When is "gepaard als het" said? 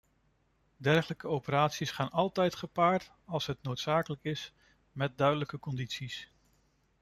2.55-3.61